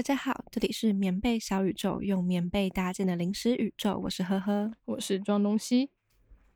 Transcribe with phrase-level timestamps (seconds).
[0.00, 5.90] 大家好，这里是棉被小宇宙，用棉被搭建的临时宇宙，我是呵呵，我是庄东西。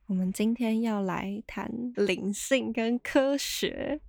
[0.07, 4.01] 我们今天要来谈灵性跟科学。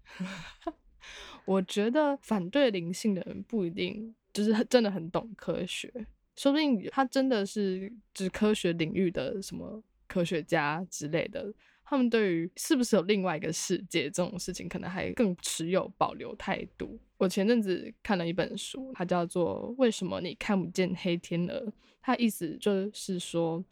[1.43, 5.91] 我觉得反对灵性的人不一定就是真的很懂科学，
[6.38, 11.54] 说不定他真的是指科学领域的什么科学家之类的。
[11.83, 16.97] 他们对于是不是有另外一个世界这种事情，可能还更持有保留态度。
[17.18, 21.54] 我前阵子看了一本书，它叫做《为什么你看不见黑天鹅》。
[22.01, 23.64] 它意思就是说，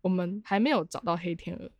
[0.00, 1.70] 我们还没有找到黑天鹅，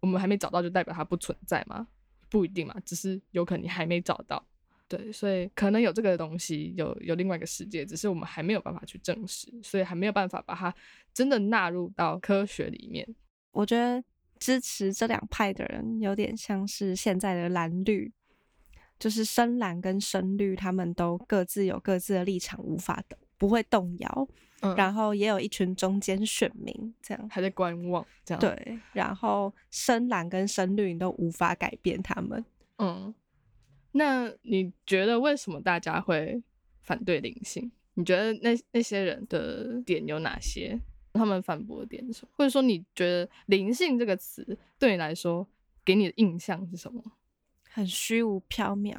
[0.00, 1.88] 我们还没找到就代表它不存在吗？
[2.28, 4.44] 不一定嘛，只是有可能你还没找到。
[4.88, 10.74] 对，所以可能有这个东西，有有另外一个世界，只是我们还没有办法去证实，所以还没有办法把它
[11.12, 13.06] 真的纳入到科学里面。
[13.52, 14.02] 我觉得。
[14.38, 18.12] 支持这两派的人有点像是现在的蓝绿，
[18.98, 24.28] 就是深蓝跟深绿，他们都各自有各自的立场，无法的不会动摇。
[24.62, 28.04] 嗯然后也有一群中间选民，这样还在观望。
[28.24, 28.78] 这样对。
[28.94, 32.42] 然后深蓝跟深绿你都无法改变他们。
[32.78, 33.14] 嗯。
[33.92, 36.42] 那你觉得为什么大家会
[36.80, 37.70] 反对灵性？
[37.94, 40.80] 你觉得那那些人的点有哪些？
[41.12, 42.32] 他们反驳点什么？
[42.36, 45.46] 或者说，你觉得“灵性”这个词对你来说，
[45.84, 47.02] 给你的印象是什么？
[47.76, 48.96] 很虚无缥缈，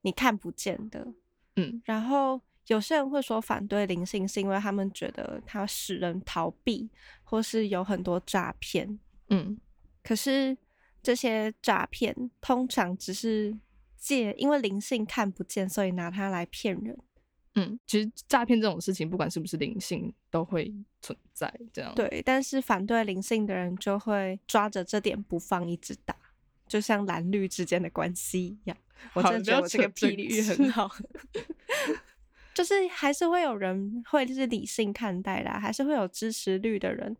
[0.00, 1.06] 你看不见的。
[1.54, 1.80] 嗯。
[1.84, 6.90] 然后有些人会说反对灵性，是因为他们觉得它使人逃避，
[7.22, 8.98] 或是有很多诈骗。
[9.28, 9.56] 嗯。
[10.02, 10.56] 可是
[11.00, 13.56] 这些诈骗通常只是
[13.96, 16.98] 借，因为灵性看不见，所以拿它来骗人。
[17.54, 21.94] 嗯，其实诈骗这种事情，不管是不是灵性，都会存在这样。
[21.94, 26.16] 对，但是反对灵性的人就会抓着这点不放，一直打，
[26.72, 28.76] 就像蓝绿之间的关系一样。
[29.12, 30.90] 我真的觉得这个比喻很好。
[32.54, 37.14] 就是还是会有人会就是理性看待啦，还是会有支持绿的人，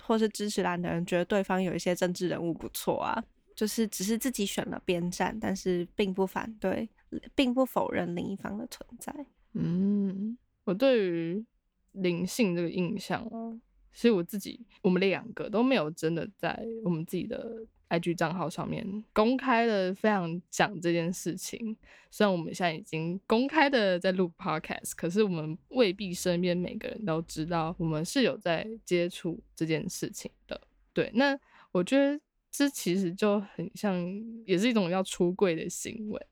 [0.00, 3.22] 或是支持蓝的人，觉得对方有一些政治人物不错啊。
[3.54, 6.88] 就是只是自己选了边站，但是并不反对，
[7.34, 9.14] 并不否认另一方的存在。
[9.52, 11.44] 嗯，我对于
[11.92, 13.60] 灵性这个印象啊，
[13.92, 21.76] 其实我自己，我们两个都没有真的在我们自己的 IG 账号上面公开的非常讲这件事情。
[22.10, 30.60] 虽然我们现在已经公开的在录 Podcast，可是我们未必身边每个人都知道我们是有在接触这件事情的。
[30.92, 31.38] 对，那
[31.72, 32.18] 我觉得
[32.50, 33.94] 这其实就很像，
[34.46, 36.26] 也是一种要出柜的行为。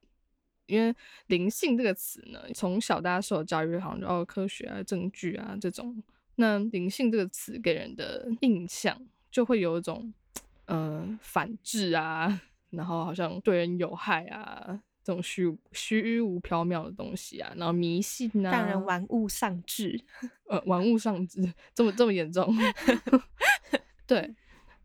[0.67, 0.95] 因为
[1.27, 6.03] 灵性这个词呢，从小大家受教育，好像哦科学啊、证据啊这种。
[6.37, 8.99] 那灵性这个词给人的印象，
[9.31, 10.13] 就会有一种
[10.67, 20.01] 呃反制啊， 然后好像对人有害啊，这种虚虚无缥缈的东西啊，然后迷信啊，让人玩物丧志。
[20.49, 21.41] 呃，玩物丧志
[21.75, 22.55] 这么这么严重？
[24.07, 24.35] 对，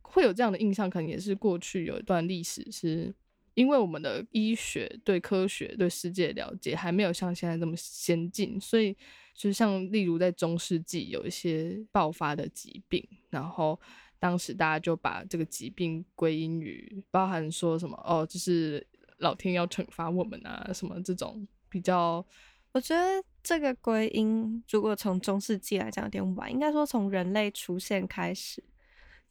[0.02, 3.14] 会有这样的印象，可能也是过去有一段历史是。
[3.56, 8.96] 因为我们的医学对科学对世界了解还没有像现在这么先进，所以
[9.34, 13.78] 就像例如在中世纪有一些爆发的疾病，然后
[14.20, 18.86] 当时大家就把这个疾病归因于包含说什么哦，就是
[19.18, 22.26] 老天要惩罚我们啊，什么这种比较。
[22.72, 28.64] 我觉得这个归因如果从中世纪来讲有点晚，应该说从人类出现开始。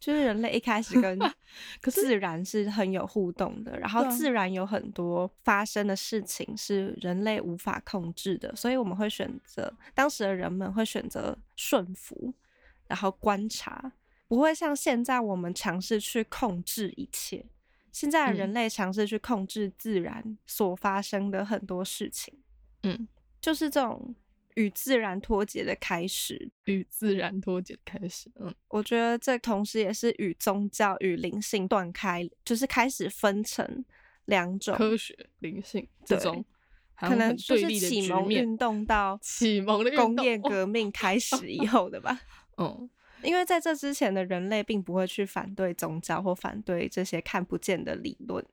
[0.01, 1.19] 就是人类一开始跟
[1.91, 12.33] 自然是很有互动的，然后自然有很多发生的事情是人类无法控制的，所以我们会选择当时的人们会选择顺服，
[12.87, 13.91] 然后观察，
[14.29, 17.47] 不会像现在我们尝试去控制一切。
[17.91, 22.33] 现在人类尝试去控制自然所发生的很多事情，
[22.85, 23.09] 嗯，
[23.41, 24.15] 就是这种。
[24.55, 28.29] 与自然脱节的开始，与自然脱节的开始。
[28.41, 33.85] 嗯，我觉得这同时也是与宗教与灵性断开，就是开始分成
[34.25, 36.45] 两种科学灵性这种，
[36.97, 42.21] 可能就是启蒙运动到启蒙的工业革命开始以后的吧。
[42.59, 42.91] 嗯，
[43.23, 48.45] 因为在这之前的人类并不会去反对宗教或反对这些看不见的理论。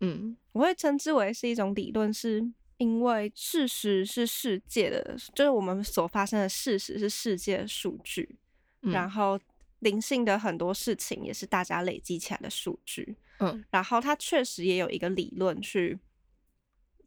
[0.00, 2.52] 嗯，我会称之为是一种理论是。
[2.78, 8.36] 因为事实是世界的，就是我们所发生的事实是世界的数据，
[8.80, 9.38] 然后
[9.78, 15.96] 灵性的很多事情也是大家累积起来的数据，嗯，然后它确实也有一个理论去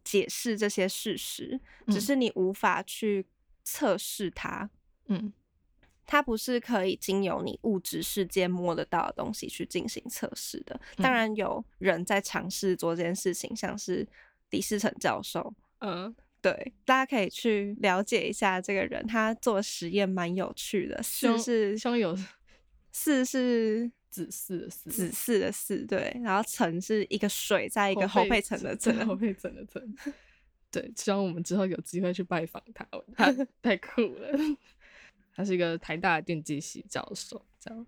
[0.06, 3.26] 解释这些事实，只是你无法去
[3.66, 4.70] 测试它，
[5.08, 5.34] 嗯，
[6.08, 10.80] 它不是可以经由你物质世界摸得到的东西去进行测试的。
[10.96, 14.08] 当然有人在尝试做这件事情，像是。
[14.52, 21.04] 李世成教授，嗯，对，大家可以去了解一下这个人，他做实验蛮有趣的。
[21.04, 22.18] 四是希望有
[22.94, 29.84] 四是子嗣的四，子嗣的四，对，然后层是一个水在一个后配层的层，后配层的层。
[30.72, 32.88] 对，希望我们之后有机会去拜访他，
[33.18, 34.30] 他 太酷了。
[35.38, 37.86] 他是一个台大电机系教授，这样。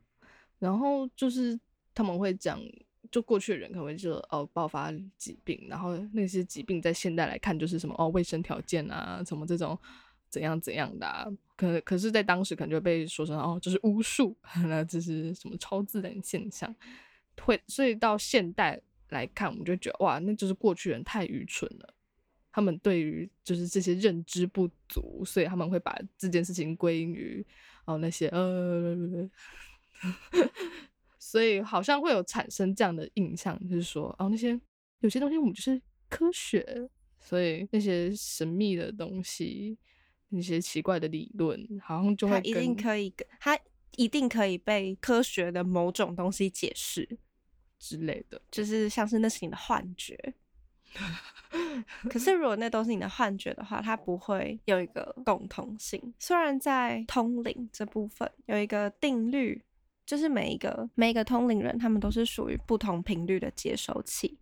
[0.59, 1.59] 然后就是
[1.95, 2.61] 他们会讲，
[3.09, 9.77] 就过去的人可能会就哦爆发疾病，然后那些疾病在现代来看就是什么哦卫生条件啊，什么这种
[10.29, 14.37] 怎样怎样的，啊，可可是在当时可能就被说成哦就是巫术，
[14.67, 16.73] 那这是什么超自然现象。
[17.41, 18.79] 会所以到现代
[19.09, 21.93] 来看，我们就觉得哇，那就是过去人太愚蠢了。
[22.51, 27.45] 他们对于就是这些认知不足，所以他们会把这件事情归因于
[27.85, 29.29] 哦那些呃，
[31.19, 34.59] 所以好像会有产生这样的印象，就是说哦那些
[35.01, 35.79] 有些东西我们就是
[36.09, 39.77] 科学，所以那些神秘的东西、
[40.29, 43.57] 那些奇怪的理论，好像就会一定可以，它
[43.95, 47.07] 一定可以被科学的某种东西解释
[47.77, 50.17] 之类的，就是像是那是你的幻觉。
[52.09, 56.13] 可是，如果那都是你的幻觉的话，它不会有一个共同性。
[56.19, 59.63] 虽然在通灵这部分有一个定律，
[60.05, 64.37] 就是每一个每一个通灵人，他们都是属于不同频率的接收器，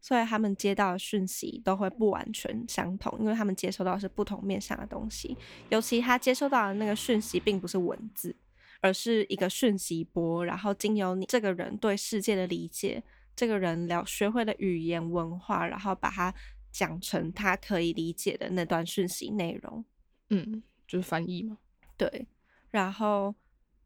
[0.00, 5.36] 所以他们接到的讯息都会不完全相同，因为他们接收到是不同面向的东西。
[5.68, 8.34] 尤其他接收到的那个讯息，并不是文字，
[8.80, 13.02] 而是一个讯息波，然后经由你这个人对世界的理解。
[13.34, 16.32] 这个人了学会了语言文化，然后把它
[16.70, 19.84] 讲成他可以理解的那段讯息内容，
[20.30, 21.56] 嗯，就是翻译嘛。
[21.96, 22.26] 对，
[22.70, 23.34] 然后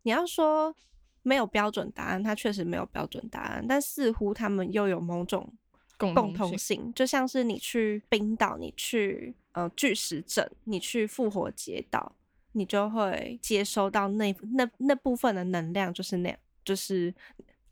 [0.02, 0.74] 你要说
[1.22, 5.52] 没有标准答案，它确实没有标准答案，但似乎他们又有某种
[5.96, 12.16] 共同性，就像是你去冰岛，你去呃巨石阵，你去复活节岛，
[12.52, 17.14] 你就会接收到那那那部分的能量，就是那样，就是。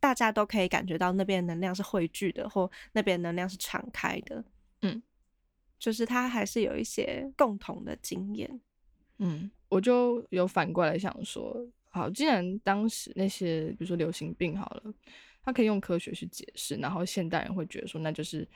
[0.05, 4.45] 大家都可以感觉到那边能量是汇聚的，或那边能量是敞开的。
[4.83, 5.03] 嗯，
[5.79, 8.61] 就是他还是有一些共同的经验。
[9.17, 14.95] 嗯，我就有反过来想说，好，既然当时那些比如说流行病好了，
[15.43, 18.47] 他可以用科学去解释，然后现代人会觉得说，那就是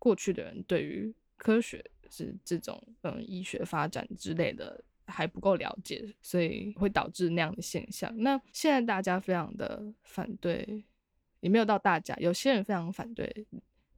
[0.00, 8.12] 过去的人对于科学是这种嗯医学发展之类的还不够了解，所以会导致那样的现象。
[8.20, 10.84] 那现在大家非常的反对。
[11.46, 13.46] 也没有到大家，有些人非常反对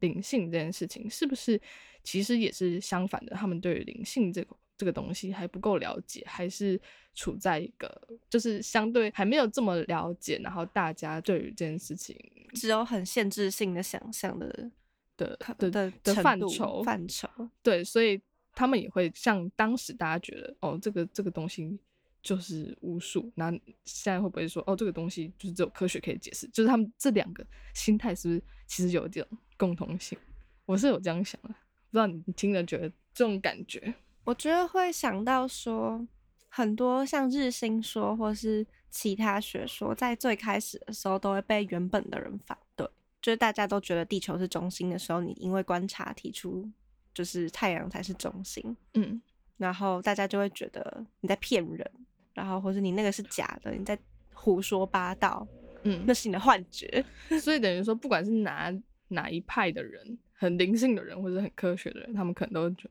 [0.01, 1.59] 灵性这件事情，是不是？
[2.05, 6.79] 其实也是相反的，他们对于灵性这个这个东西还不够了解，还是
[7.15, 7.91] 处在一个
[8.29, 12.15] 就是相对还没有这么了解，然后大家对于这件事情
[12.53, 14.71] 只有很限制性的想象的
[15.17, 15.71] 的的
[16.03, 17.29] 的范畴范畴。
[17.63, 18.21] 对，所以
[18.53, 21.79] 他们也会像当时大家觉得哦，这个这个东西。
[22.23, 23.51] 就是巫术，那
[23.85, 26.49] 现在会不会说哦，这个东西就是只有科学可以解释？
[26.49, 29.27] 就是他们这两个心态是不是其实有一种
[29.57, 30.19] 共同性？
[30.67, 33.95] 我是有这样想的，不知道你听了觉得这种感觉？
[34.25, 36.07] 我觉得会想到说，
[36.49, 42.87] 很多像日心说或是其他学说，在最开始的时候都会被原本的人反对，
[43.23, 46.69] 就是大家都觉得地球是中心的时候，你因为观察提出
[47.15, 49.23] 就是太阳才是中心，嗯，
[49.57, 51.91] 然后大家就会觉得你在骗人。
[52.39, 53.99] 然后，或者你那个是假的，你在
[54.33, 55.45] 胡说八道，
[55.83, 57.05] 嗯，那是你的幻觉。
[57.43, 58.73] 所以等于说，不管是哪
[59.09, 62.83] 哪一派的人，很灵性的人，或者很科学的人，他们可能都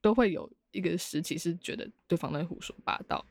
[0.00, 3.24] 都会有一个时期是觉得对方在胡说八道。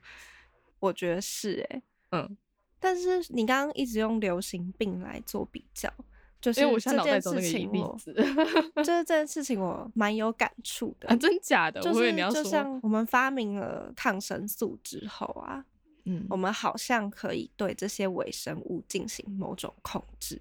[0.80, 1.82] 我觉得是哎，
[2.12, 2.38] 嗯。
[2.80, 5.92] 但是你刚刚一直用流行病来做比较，
[6.40, 11.18] 就是因为我这件事情，我就是这件 事情我蛮有感触的。
[11.18, 11.82] 真假的？
[11.82, 15.66] 就是就像我们发明了抗生素之后啊，
[16.06, 20.40] 嗯，我们好像可以对这些微生物进行某种控制，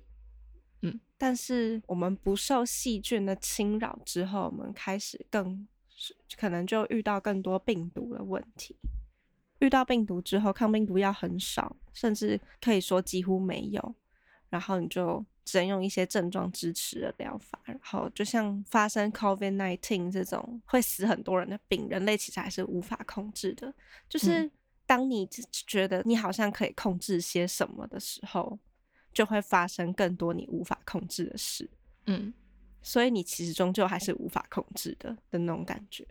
[0.82, 5.66] 嗯，但是我们不受细菌的侵扰之后，我们开始更
[6.38, 8.76] 可能就遇到更多病毒的问题。
[9.60, 13.94] 遇到病毒之后，抗病毒药很少，甚至可以说几乎没有，
[14.50, 15.24] 然后你就。
[15.46, 23.72] 只能用一些症状支持的疗法，然后就像发生 COVID nineteen 这种会死很多人的病，人类其实还是无法控制的。
[24.08, 24.50] 就是
[24.84, 28.58] 当你觉得你好像可以控制些什么的时候，
[29.14, 31.70] 就会发生更多你无法控制的事。
[32.06, 32.34] 嗯，
[32.82, 36.04] 所以你其实终究还是无法控制的的那种感觉。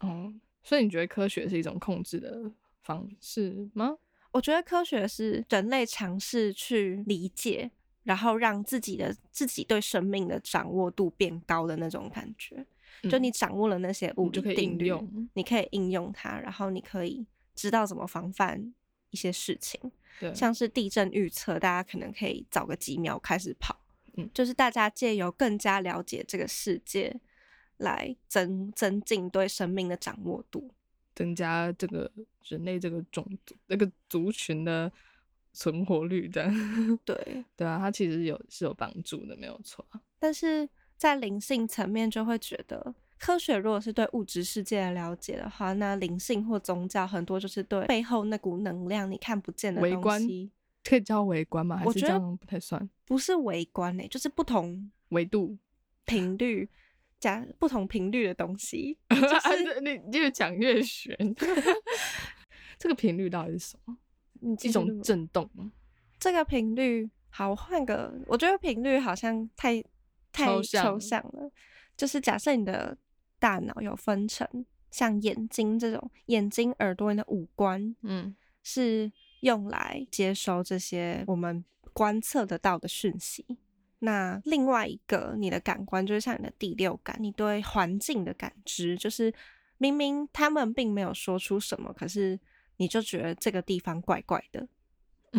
[0.00, 0.34] 哦，
[0.64, 2.50] 所以你觉得科学是一种控制的
[2.82, 3.96] 方式吗？
[4.32, 7.70] 我觉得科学是人类尝试去理解。
[8.04, 12.66] 然后让自己的自己对生命的掌握度变高的那种感觉，
[13.02, 14.92] 就嗯你掌握了那些物理定律，
[15.34, 18.72] 你可以应用它，然后你可以知道怎么防范
[19.10, 19.80] 一些事情。
[20.20, 23.80] 对，像是地震预测，大家可能可以早个几秒开始跑，
[24.16, 27.18] 嗯就是大家借由更加了解这个世界，
[27.78, 30.70] 来增增进对生命的掌握度。
[31.14, 32.10] 增加这个
[32.44, 34.90] 人类这个种族这个族群的
[35.52, 36.50] 存活率的。
[37.04, 40.00] 对，对啊，它其实有是有帮助的，没有错啊。
[40.18, 50.50] 但是在灵性层面，就会觉得科学如果是对物质世界的了解的话，那灵性或宗教很多就是对背后那股能量你看不见的东西，
[50.84, 51.76] 可以叫微观吗？
[51.76, 52.88] 还我觉得是这样不太算？
[53.04, 55.56] 不是微观诶、就是不同维度，
[56.04, 56.68] 频率
[57.20, 58.96] 加不同频率的东西。
[59.10, 61.16] 就是你越讲越玄。
[62.78, 63.96] 这个频率到底是什么？
[64.60, 65.70] 一种震动吗？
[66.18, 69.82] 这个频率，好，我换个，我觉得频率好像太
[70.32, 71.50] 太抽象抽象了。
[71.96, 72.96] 就是假设你的
[73.38, 74.46] 大脑有分成
[74.90, 83.44] 像眼睛这种眼睛、耳朵、你的五官嗯是用来接收这些我们观测得到的讯息。
[83.98, 89.32] 那另外一个你的感官就是像你的第六感，你对环境的感知，就是
[89.78, 92.38] 明明他们并没有说出什么，可是
[92.82, 94.60] 你就觉得这个地方怪怪的，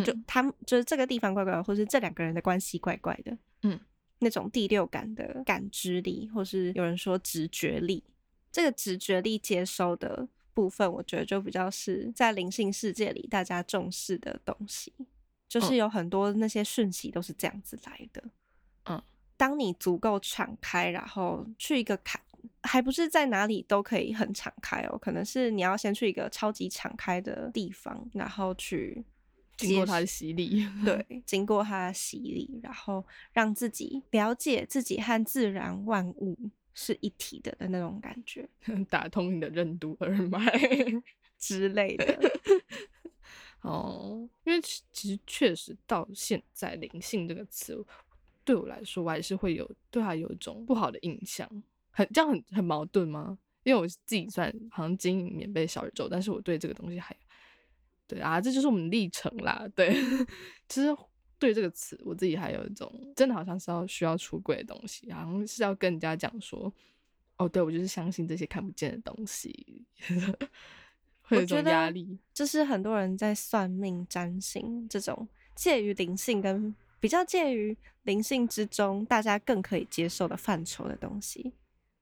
[0.05, 0.23] 就嗯。
[0.25, 3.77] 他们就是这个地方怪怪的，或是这两个人的关系怪怪的，嗯，
[4.19, 8.01] 那种第六感的感知力，或是有人说直觉力，
[8.50, 14.93] 这个直觉力接收的部分，我觉得就比较是在灵性世界里大家重视的东西，
[15.50, 18.23] 就是嗯有很多那些讯息都是这样子来的。
[18.85, 19.03] 嗯，
[19.35, 22.21] 当你足够敞开，然后去一个坎，
[22.63, 29.03] 还不是在哪里都可以很敞开哦，可能是你要先去一个超级敞开的地方，然后去
[29.57, 36.38] 接经过它的洗礼，对， 经过它的洗礼，然后让自己了解自己和自然万物
[36.73, 38.47] 是一体的的那种感觉
[38.89, 40.39] 打通你的任督二脉。
[41.38, 42.31] 之类的。
[43.63, 47.85] 哦，因为其其实确实到现在“灵性”这个词，
[48.45, 51.50] 对我来说，我还是会有对它有一种不好的印象，
[51.93, 53.38] 很这样很很矛盾吗？
[53.63, 57.15] 因为我自己算好像经营免费小宇宙，但是我对这个东西还
[58.05, 59.65] 对啊，这就是我们历程啦。
[59.73, 59.95] 对，
[60.67, 60.93] 其实
[61.39, 66.71] 对这个词，我自己还有一种真的好像是要需要出柜的东西，好像是要跟人家讲说，
[67.38, 69.85] 哦，对我就是相信这些看不见的东西，
[71.23, 72.19] 会有一种我觉得压力。
[72.33, 81.53] 就是很多人在算命、占星这种介于灵性跟比较介于灵性之中，大家更可以接受的范畴的东西，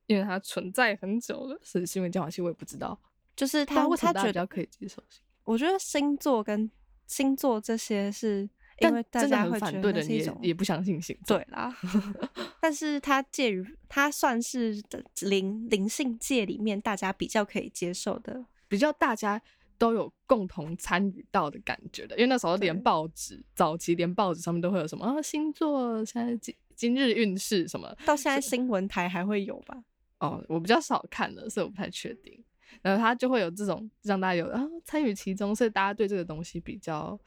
[0.06, 2.98] 因为它存在很久了，是新闻讲系我也不知道，
[3.36, 5.02] 就是他他比较可以接受？
[5.44, 6.70] 我觉得星座跟
[7.06, 8.48] 星座这些是
[8.80, 11.36] 因为大家会反对的人也那种也不相信星座。
[11.36, 11.76] 对啦，
[12.60, 19.40] 但是它介于它算是的灵灵性界里面大家比较可以接受的，比较大家
[19.76, 29.76] 都有共同参与到的感觉的，因为那时候连报纸早期连报纸上面都会有什么啊星座现在今今日运势什么到现在新闻台还会有吧？
[30.22, 32.42] 哦，我比较少看了，所以我不太确定。
[32.80, 37.18] 然后他就会有这种让大家有啊参与其中，所以大家对这个东西比较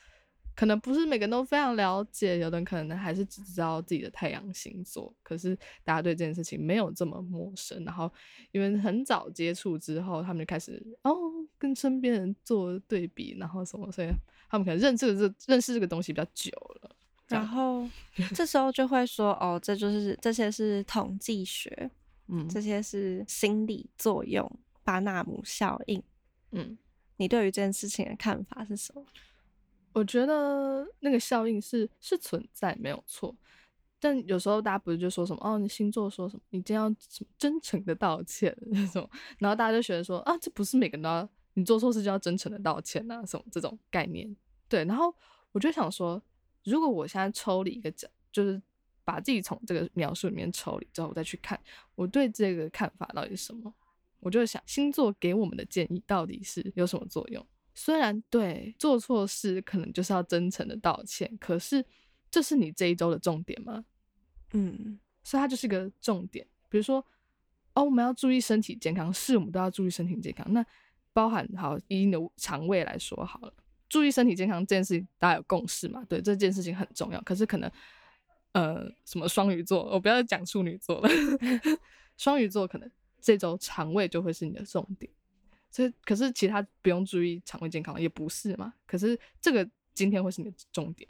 [0.55, 7.83] 可能不是每个人都非常了解，有的人可能还是只知道自己的太阳星座，可是大家对这件事情没有这么陌生。
[7.83, 8.11] 然后
[8.53, 11.13] 因为很早接触之后，他们就开始哦
[11.57, 14.07] 跟身边人做对比，然后什么，所以
[14.49, 16.95] 他们可能认识这认识这个东西比较久了。
[17.27, 17.87] 然后
[18.33, 21.89] 这时候就会说，哦，这就是这些是统计学，
[22.27, 24.49] 嗯这些是心理作用，
[24.83, 26.01] 巴纳姆效应。
[26.51, 26.77] 嗯。
[27.17, 29.01] 你对于这件事情的看法是什么？
[29.93, 33.33] 我觉得那个效应是是存在没有错，
[34.01, 44.35] 但有时候大家不是就说什么哦，你星座说什么，你今天要什么真诚的道歉那种，然后大家就觉得说啊，这不是每个人都要你做错事就要真诚的道歉啊，什么这种概念。
[44.67, 45.15] 对，然后
[45.53, 46.21] 我就想说，
[46.65, 48.61] 如果我现在抽离一个角，就是
[49.05, 51.57] 把自己从这个描述里面抽离之后，我再去看
[51.95, 53.73] 我对这个看法到底是什么，
[54.19, 57.45] 我就会想星座给我们的建议到底是有什么作用。
[57.73, 61.85] 虽然对做错事可能就是要真诚的道歉，可是
[62.31, 63.85] 这是你这一周的重点吗？
[64.53, 66.47] 嗯，所以它就是个重点。
[66.69, 67.05] 比如说，
[67.73, 70.45] 哦，我们要注意身体健康，是我们都要注意身体健康。
[70.53, 70.65] 那
[71.11, 73.53] 包含好以你的肠胃来说好了，
[73.89, 76.03] 注意身体健康这件事情大家有共识嘛？
[76.09, 77.21] 对，这件事情很重要。
[77.21, 77.69] 可是可能
[78.55, 81.09] 呃，什么双鱼座，我不要再讲处女座了，
[82.15, 85.11] 双鱼座可能这周肠胃就会是你的重点。
[85.69, 88.73] 所以，可是其他不用注意肠胃健康也不是嘛？
[88.87, 91.09] 可是这个今天会是你的重点。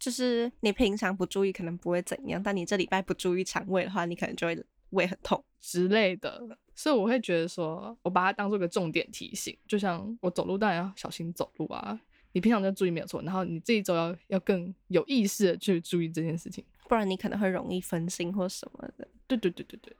[0.00, 5.44] 就是你平常不注意可能不会怎样，但你这礼拜不注意肠胃的话，你可能就会胃很痛。
[5.60, 12.00] 之类的，所以我会觉得说，我把它当做一个重点提醒，就像我走路当然要小心走路啊，
[12.32, 19.06] 你平常就注意没有错，然后你这一周要要更有意识的去注意这件事情，不然你可能会容易分心或什么的。
[19.28, 19.96] 对对对对对，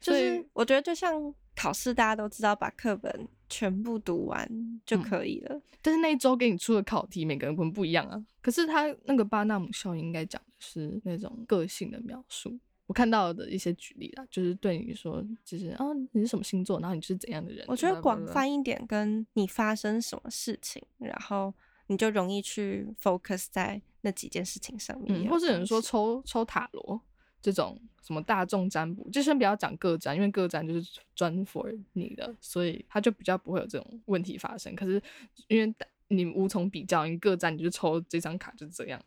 [0.00, 4.44] 就所以是我觉得就像考试，大家都知道把课本全部读完
[4.84, 5.62] 就嗯可以了。
[5.80, 8.20] 但是那一周给你出的考题，每个人可能不一样啊。
[8.40, 12.58] 可是他那个巴纳姆效应应该讲的是那种个性的描述。
[12.88, 17.64] 我看到的一些举例啦，就是对你说，就是啊，你是什么星座，然后你是怎样的人。
[17.68, 21.54] 我觉得广泛一点，跟你发生什么事情，然后
[21.86, 27.00] 你就容易去 focus 在那几件事情上面或是有人说抽抽塔罗
[27.40, 34.74] 这种什么大众占卜，就先不要讲个占，因为个占就是专 for 你的，所以他就比较不会有这种问题发生。
[34.76, 35.02] 可是
[35.48, 35.74] 因为
[36.08, 39.00] 你无从比较，你个占你就抽这张卡就是这样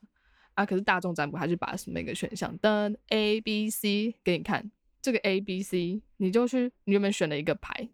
[0.53, 0.65] 啊。
[0.65, 4.71] 可是大众占卜，它就把每个选项的 A、B、C 给你看，
[5.01, 7.89] 这个 A、B、C 你就去你原本选了一个牌，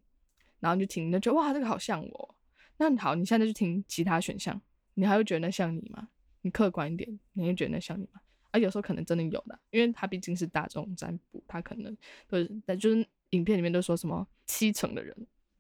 [0.60, 2.36] 然后你就听，你就觉得哇这个好像我，
[2.77, 4.62] 那好，你现在就去听其他选项，
[4.93, 6.10] 你还会觉得那像你吗？
[6.42, 8.22] 你客观一点，你会觉得那像你吗？
[8.52, 11.96] 啊，有时候可能真的有的，因为它毕竟是大众占卜，它可能
[12.28, 15.16] 都是，但就是影片里面都说什么七成的人，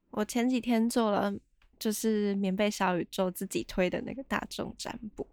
[0.09, 1.33] 我前几天做了，
[1.79, 5.25] 就是棉被小宇宙自己推的那个大众占卜，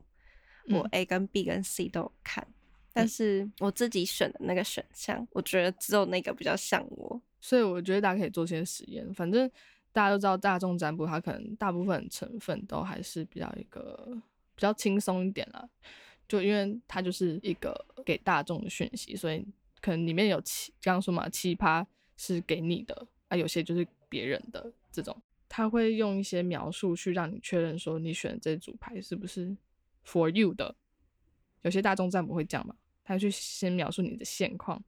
[0.69, 2.47] 我嗯 A 跟 B 跟 C 都有看，
[2.93, 7.21] 但是我自己选的那个选项，我觉得只有那个比较像我。
[7.41, 9.13] 所以我觉得大家可以做些实验。
[9.15, 9.51] 反正
[9.93, 14.21] 大家都知道大众占卜，它可能大部分成分都还是比较一个
[14.59, 15.71] 比较轻松一点了，
[16.27, 19.47] 就因为它就是一个给大众的讯息，所以
[19.81, 21.87] 可能里面有奇，刚刚说嘛，奇葩
[22.17, 25.17] 是给你的，啊，有些就是别人的这种，
[25.49, 29.57] 他会用一些描述去让你确认说你选的这组牌是不是
[30.05, 30.75] for you 的。
[31.63, 34.83] 有些大众占卜会这样嘛，他去先描述你的现况，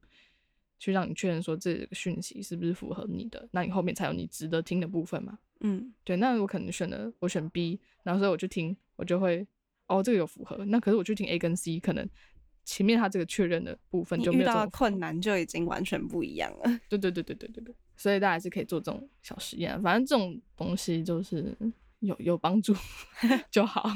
[0.79, 5.39] 去让你确认说这个讯息是不是符合你的，那你后面才有你值得听的部分嘛。
[5.61, 9.45] 嗯，对，那我可能选了我选 B，然后所以我就听，我就会
[9.91, 12.07] 哦这个有符合，那可是我去听 A 跟 C，可能
[12.63, 16.79] 前面他这个确认的部分就没遇到困难就已经完全不一样了。
[16.87, 21.55] 对对对对对对对，所以大家还是可以做这种小实验，反正这种东西就是
[21.99, 22.73] 有有帮助
[23.51, 23.91] 就好。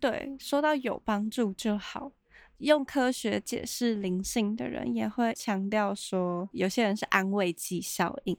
[0.00, 2.12] 对，说到有帮助就好。
[2.58, 8.36] 用科学解释灵性的人也会强调说，有些人是安慰剂效应。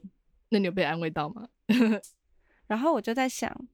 [0.48, 1.48] 那你有被安慰到吗？
[2.66, 3.68] 然后我就在想，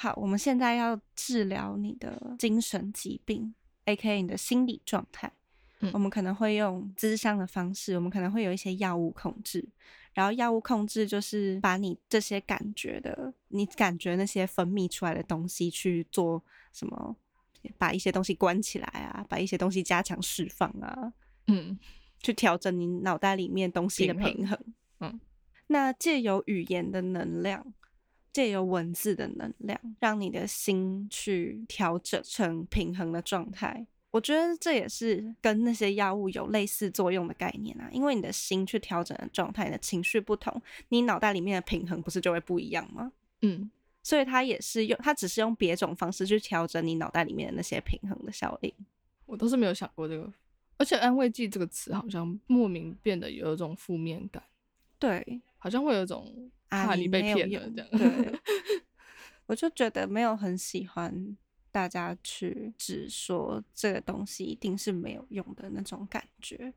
[0.00, 3.52] 好，我们现在要治疗你的精神疾病
[3.86, 5.32] ，A.K.A 你的心理状态。
[5.80, 9.68] 嗯我们可能会用咨商的方式，我们可能会有一些药物控制。
[10.14, 16.40] 然后药物控制就是把你这些感觉的，你感觉那些分泌出来的东西去做
[16.72, 17.16] 什么，
[17.76, 21.12] 把一些东西关起来啊，把一些东西加强释放啊，
[21.48, 21.76] 嗯
[22.20, 24.58] 去调整你脑袋里面东西的平衡平衡。
[25.00, 25.20] 嗯，
[25.66, 27.74] 那借由语言的能量，
[28.32, 33.86] 借由文字的能量，让你的心去调整成平衡的状态。
[34.10, 43.12] 我觉得这也是跟那些药物有类似作用的概念啊，因为你的心去调整的状态，你的情绪不同，你脑袋里面的平衡不是就会不一样吗？
[43.42, 43.70] 嗯，
[44.02, 48.72] 所以它也是用，它只是用别种方式去调整你脑袋里面的那些平衡的效应。
[49.26, 50.32] 我倒是没有想过这个，
[50.78, 54.42] 而且安慰剂这个词好像莫名变得有一种负面感，
[54.98, 57.90] 对，好像会有一种啊，怕被你没有骗了用这样。
[57.90, 58.40] 对，
[59.46, 61.36] 我就觉得没有很喜欢
[61.70, 66.72] 大家去只说这个东西一定是没有用的那种感觉。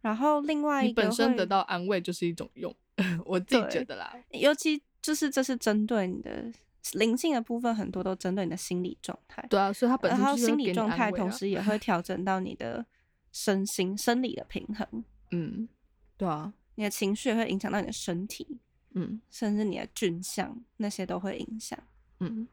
[0.00, 2.74] 然后另外一个你本身得到安慰就是一种用，
[3.26, 4.14] 我自己觉得啦。
[4.30, 6.52] 尤其就是这是针对你的
[6.92, 9.44] 灵性的部分，很多都针对你的心理状态。
[9.50, 12.86] 对啊，所以它本然后身就是会心理状态同时也会调整到你的
[13.32, 15.68] 身心生理的平衡，嗯，
[16.16, 18.60] 对啊，你的情绪也会影响到你的身体，
[19.00, 21.78] 嗯甚至你的菌相那些都会影响。
[22.20, 22.48] 嗯，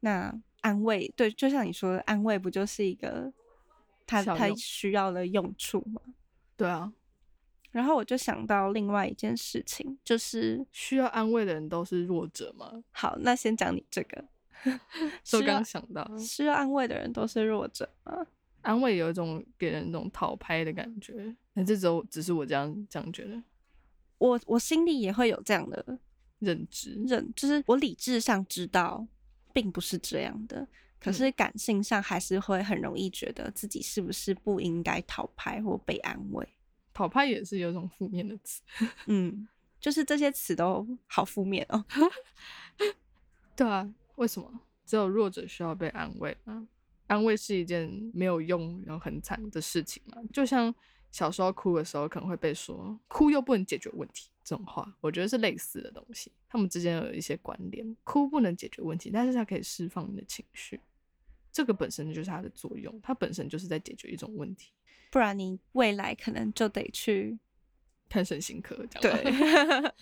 [0.00, 3.32] 那安慰，对，就像你说的，安慰不就是一个
[4.06, 6.00] 他他需要的用处吗？
[6.56, 6.92] 对啊，
[7.72, 12.84] 然后我就想到另外一件事情，就是需要安慰的人都是弱者吗？
[12.92, 14.24] 好，那先讲你这个，
[15.24, 18.26] 所以我刚想到，需要安慰的人都是弱者吗？
[18.62, 23.42] 安慰有一种给人那种讨拍的感觉，那这只有只是我这样这样觉得
[24.24, 25.98] 我我心里也会有这样的
[26.38, 29.06] 认知，认，就是我理智上知道
[29.52, 30.66] 并不是这样的，
[30.98, 36.48] 可嗯是感性上还是会很容易觉得自己是不是不应该讨拍或被安慰。
[36.94, 38.62] 讨拍也是有一种负面的词。
[39.08, 39.46] 嗯，
[39.78, 41.84] 就是这些词都好负面哦。
[43.54, 44.50] 对啊，为什么
[44.86, 46.66] 只有弱者需要被安慰啊？
[47.08, 50.16] 安慰是一件没有用然后很惨的事情嘛？
[50.32, 50.74] 就像
[51.14, 57.96] 小时候哭的时候可能会被说哭又不能解决问题这种话，我觉得是类似的东西，他们之间有一些关联。
[58.02, 60.80] 哭不能解决问题，但是它可以释放你的情绪，
[61.52, 64.72] 这个本身就是它的作用，它本身就是在解决一种问题。
[65.12, 67.38] 不然你未来可能就得去
[68.08, 69.92] 看身心科，这 对，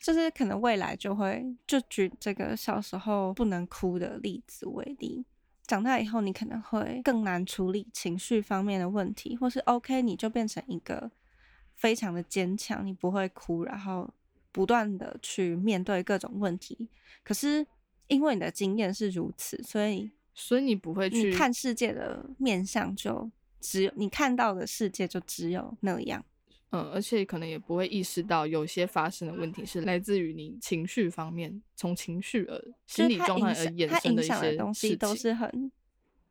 [0.00, 5.26] 就是可能未来就会就举这个小时候不能哭的例子为例。
[5.66, 11.10] 长大以后，你可能会更难处理情绪方面的问题，或是 OK，你就变成一个
[11.74, 14.12] 非常的坚强，你不会哭，然后
[14.52, 16.88] 不断的去面对各种问题。
[17.22, 17.66] 可是
[18.08, 26.22] 因为你的经验是如此，所以所以你不会去看世界的面相，就只有你看到的世界就只有那样。
[26.74, 35.70] 嗯，而且可能也不会意识到有些发生的问题是来自于你情绪方面，从情绪而心理状态而衍生的一些东西，都是很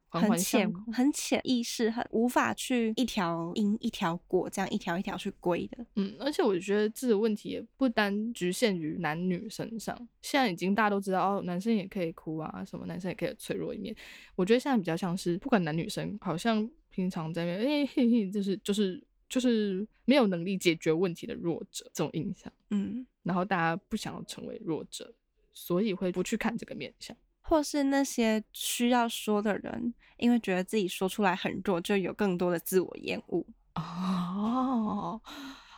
[0.10, 5.86] 很浅、很潜意识、很无法去一条因一条果这样一条一条去归的。
[5.96, 13.96] 嗯，而且我觉得这个问题也不单局限于男女身上，现在已经大家都知道哦，男生也可以哭啊，什么男生也可以脆弱一面。
[14.36, 19.02] 我觉得现在比较像是不管男女生，好像平常在那边哎嘿嘿，就是就是。
[19.30, 25.14] 就是没有能力解决问题的弱者这种印象，嗯，然后大家不想要成为弱者，
[25.54, 33.46] 所以会不去看这个面相，或是那些需要说的人，因为觉得自己说出来很弱，就有更多的自我厌恶。
[33.76, 35.20] 哦，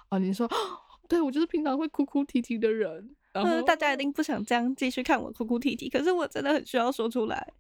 [0.10, 0.49] 哦，你说，
[1.08, 7.53] 对我就是平常会哭哭啼啼的人，然后大家一定不想这样继续看我哭哭啼啼，可是我真的很需要说出来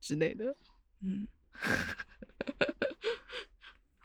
[0.00, 0.56] 之类的，
[1.02, 1.26] 嗯。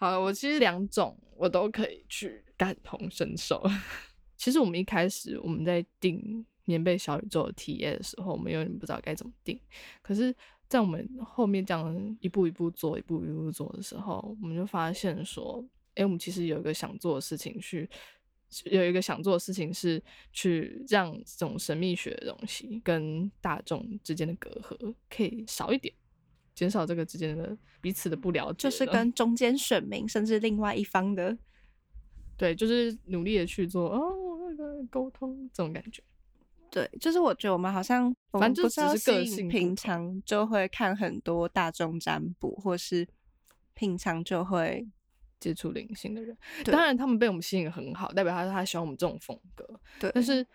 [0.05, 3.63] 好，我其实两种我都可以去感同身受。
[4.37, 9.59] 其实我们一开始我们在定棉被小宇宙的体验的时候，我们有点不知道该怎么定。
[10.03, 10.31] 可是，
[10.69, 15.65] 在我们后面这样一步一步做、一步一步做的时候，我们就发现说，
[15.95, 17.89] 哎，我们其实有一个想做的事情，去
[18.65, 19.99] 有一个想做的事情是
[20.31, 25.91] 去让这种神秘学的东西跟大众之间的隔阂可以少一点。
[26.55, 31.37] 减少这个之间的彼此的不了解，就是跟中间选民甚至另外一方的，
[32.35, 36.01] 对，就是努力的去做哦那个沟通这种感觉。
[36.71, 43.07] 对，就是我觉得我们好像反正就只是个性，平常就会看很多大众占卜，或是
[43.73, 44.85] 平常就会
[45.39, 46.37] 接触灵性的人。
[46.65, 49.79] 当然，他们被我们吸引很好，代表他他喜欢我们这种风格。
[49.99, 50.45] 对，但是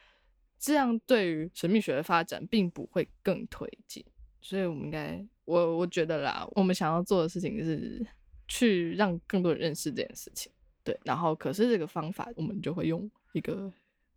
[0.58, 4.04] 这样对于神秘学的发展并不会更推进，
[4.40, 5.24] 所以我们应该。
[5.46, 8.06] 我我觉得啦，我们想要做的事情是
[8.46, 10.52] 去让更多人认识这件事情，
[10.84, 10.96] 对。
[11.04, 13.72] 然后，可是这个方法，我们就会用一个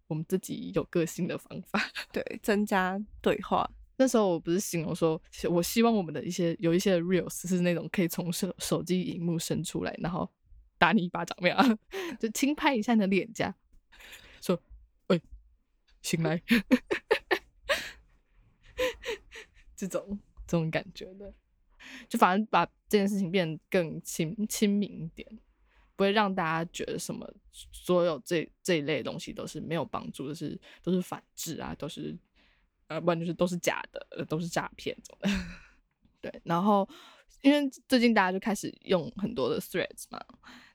[0.05, 1.81] 我们自己有个性的方法，
[2.13, 3.67] 对，增加对话。
[3.97, 10.29] 那时候我不是形容说，我希望我们的一些有一些 reels 是那种可以从手手机荧幕伸出来，然后
[10.77, 11.57] 打你一巴掌，没有？
[12.19, 13.55] 就轻拍一下你的脸颊，
[14.39, 14.61] 说
[15.09, 15.19] ：“喂，
[16.03, 16.39] 醒来。”
[19.87, 20.19] 这种。
[20.45, 21.33] 这种感觉的，
[22.09, 25.25] 就反正把这件事情变得更亲亲民一点，
[25.95, 27.33] 不会让大家觉得什么
[27.71, 32.15] 所有这这一类东西都是没有帮助的，是都是反制啊，都是
[32.87, 35.33] 呃，不然就是都是假的，都是诈骗这种。
[36.19, 36.87] 对，然后
[37.41, 40.19] 因为最近大家就开始用很多的 threads 嘛。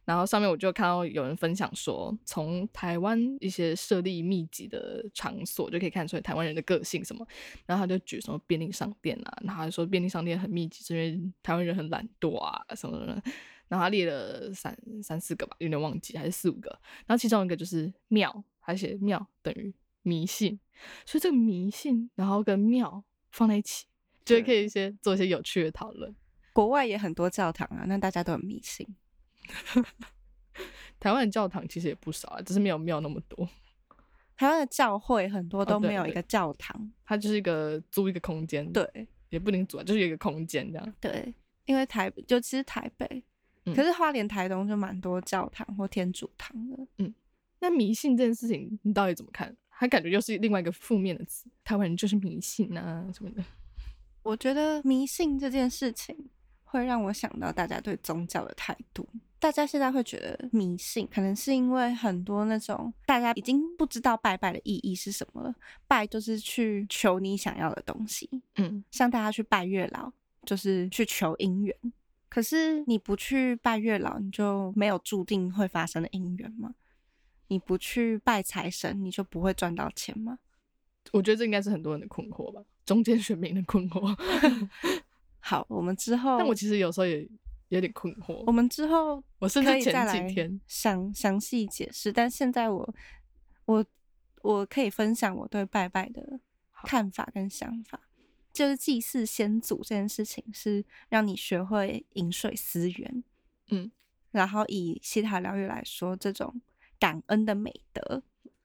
[0.09, 7.27] 然后上面我就看到有人分享说，从台湾一些设立密集的场所就可以看出来台湾人的个性什么。
[7.67, 13.23] 然后他就举什么便利商店啊，然后他说便利商店很密集，是因为台湾人很懒惰啊什么什么。
[13.69, 16.71] 然后他列了三三四个吧，有点忘记，还是四五个。
[17.05, 20.59] 然后其中一个就是庙，他写庙等于迷信，
[21.05, 23.85] 所以这个迷信然后跟庙放在一起，
[24.25, 26.17] 就可以一些做一些有趣的讨论。
[26.55, 28.89] 国外也很多教堂啊，那大家都很迷信。
[31.01, 33.49] 台湾的教堂其实也不少啊，只是没有庙那么多。
[34.37, 40.95] 台湾的教会很多都没有一个教堂，它就是一个租一个空间，对，也不能租啊，就是一个空间这样。
[41.01, 41.35] 对，
[41.65, 43.25] 因为台就其实台北，
[43.75, 46.87] 可是花莲、台东就蛮多教堂或天主堂的。
[46.99, 47.13] 嗯，
[47.59, 49.57] 那迷信这件事情，你到底怎么看？
[49.71, 53.45] 他感觉又是另外一个负面的词，台湾人就是迷信啊什么的。
[54.23, 56.29] 我觉得迷信这件事情
[56.65, 59.09] 会让我想到大家对宗教的态度。
[59.41, 65.55] 大家现在会觉得迷信，可能是因为很多那种大家已经不知道拜拜的意义是什么了。
[65.87, 70.13] 拜就是去求你想要的东西，嗯，像大家去拜月老，
[70.45, 71.75] 就是去求姻缘。
[72.29, 76.75] 可是你不去拜月老，你就没有注定会发生的姻缘吗？
[77.47, 80.41] 你不去拜财神，你就不会赚到钱吗？
[81.13, 84.15] 我觉得这应该是很多人的困惑吧，中间选民的困惑。
[85.41, 87.27] 好，我们之后，但我其实有时候也。
[87.69, 88.43] 有点困惑。
[88.47, 92.95] 我们之后我甚可至前以再来几天，详详细解释，但现在我
[93.65, 93.85] 我
[94.43, 96.41] 我可以分享我对拜拜的
[96.85, 98.01] 看法跟想法。
[98.51, 103.23] 就是祭祀先祖这件事情，是让你学会饮水思源，
[103.71, 103.93] 嗯，
[104.33, 106.61] 然后以西塔疗愈来说，这种
[106.99, 108.21] 感恩的美德，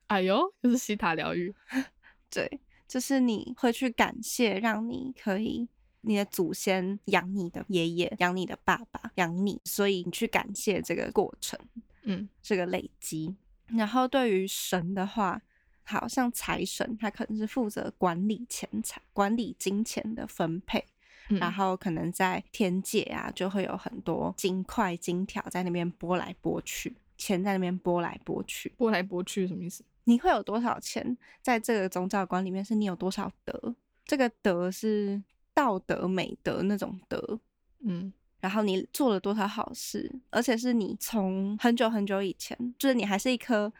[0.08, 1.54] 哎呦，就是西塔疗愈，
[2.28, 5.68] 对，就是你会去感谢，让你可以
[6.04, 11.58] 你的祖先养你的爷爷，养你的爸爸，养你，所以你去感谢这个过程，
[12.02, 13.34] 嗯这个累积。
[13.68, 15.40] 然后对于神的话，
[15.82, 20.84] 好像财神，他可能是负责管理钱财、管理金钱的分配，
[21.30, 28.72] 嗯然后可能在天界啊，就会有很多金块、金条在那边拨来拨去，钱在那边拨来拨去。
[28.76, 29.82] 拨来拨去什么意思？
[30.04, 35.22] 你会有多少钱，在这个宗教观里面是你有多少德，这个德是
[35.54, 37.40] 道德美德那种德，
[37.80, 43.72] 嗯然后你做了多少好事，而且是你从很久很久以前，就是你还是一颗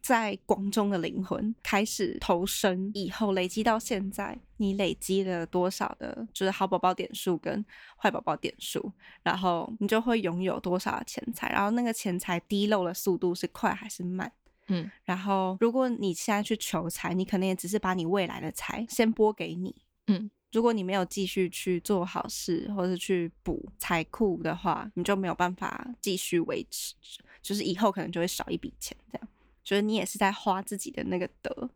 [0.00, 7.62] 在光中的灵魂开始投身以后，累积到现在，你累积了多少的，就是好宝宝点数跟
[7.98, 8.90] 坏宝宝点数，
[9.22, 14.32] 然后你就会拥有多少的钱财，然后那个钱财滴漏的速度是快还是慢？
[14.68, 19.74] 嗯然后，如果你现在去求财，你可能也只是把你未来的财先拨给你。
[20.08, 26.94] 嗯，如果你没有继续去做好事，或是去补财库的话，你就没有办法继续维持，
[27.42, 29.28] 就是以后可能就会少一笔钱，这样。
[29.62, 31.68] 就是你也是在花自己的那个德，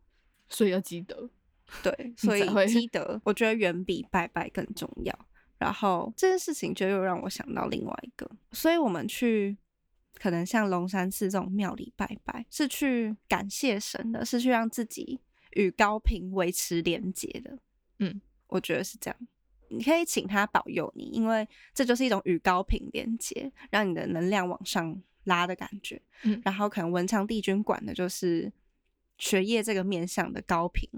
[0.49, 1.29] 所以要积德，
[1.83, 5.14] 对， 所以积德，我觉得远比拜拜更重要。
[5.59, 9.59] 然后这件事情就又让我想到另外一个，所以我们去
[10.14, 17.59] 可能像龙山寺这种庙里拜拜，是去感谢神的，是去让自己与高频维持连结的。
[17.99, 18.19] 嗯，
[18.51, 19.17] 我觉得是这样。
[19.69, 26.01] 你可以请他保佑你，因为这就是一种与高频连接，让你的能量往上拉的感觉。
[26.25, 28.53] 嗯然后可能文昌帝君管的就是
[29.17, 30.89] 学业这个面向的高频，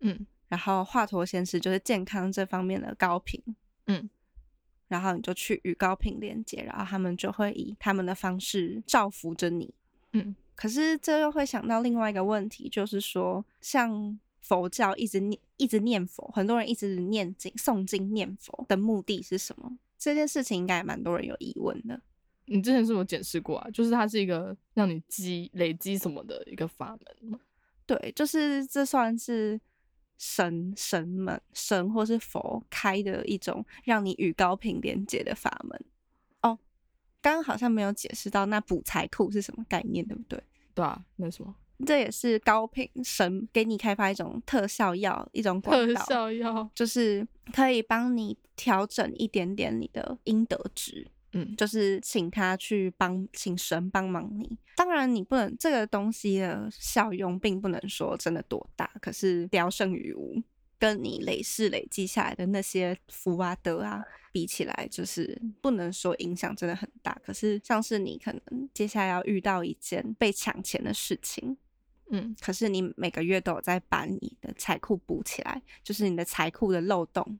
[0.00, 3.40] 嗯然后华佗先师就是健康这方面的高频，
[3.86, 4.10] 嗯，
[4.88, 9.72] 然后你就去与高频连接，然后他们就会以他们的方式造福着你。
[10.12, 19.76] 嗯可是这又会想到另外一个问题，就是说，像佛教一直念一直念佛，很多人一直念经诵经念佛的目的是什么？
[19.98, 22.00] 这件事情应该也蛮多人有疑问的。
[22.44, 27.40] 你之前是有解释过啊，就是它是一个让你积累积什么的一个法门嘛。
[27.86, 29.60] 对，就是这算是
[30.16, 35.84] 神神门神或是佛开的一种让你与高频连接的法门。
[36.42, 36.56] 哦，
[37.20, 40.40] 刚刚好像没有解释到那补财库是什么概念，对不对？
[40.72, 41.52] 对啊，那什么
[41.84, 51.06] 这也是高品神给你开发一种特效药，一种管特，效药，就是可以帮你调整一点点你的阴德值。
[51.32, 54.56] 嗯就是请他去帮，请神帮忙你。
[54.76, 60.42] 当然，你不能这个东西的效用，并不能说真的多大，可是聊胜于无。
[60.78, 67.18] 跟你累世累积下来的那些福啊德啊比起来，就是不能说影响真的很大。
[67.24, 71.56] 可是像是你可能接下来要遇到一件被抢钱的事情，
[72.10, 77.38] 嗯可是你每个月都有在把你的财库补起来，就是你的财库的漏洞，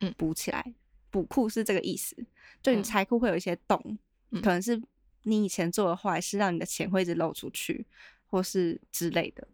[0.00, 0.74] 嗯补起来。
[1.10, 2.16] 补库是这个意思，
[2.62, 3.98] 就你嗯财库会有一些洞，
[4.30, 4.80] 嗯可能是
[5.24, 7.86] 你以前做的坏事，让你的钱会一直漏出去，
[8.26, 9.46] 或是之类的。